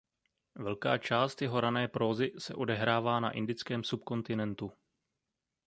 Velká 0.55 0.97
část 0.97 1.41
jeho 1.41 1.61
rané 1.61 1.87
prózy 1.87 2.31
se 2.37 2.53
odehrává 2.55 3.19
na 3.19 3.31
indickém 3.31 3.83
subkontinentu. 3.83 4.71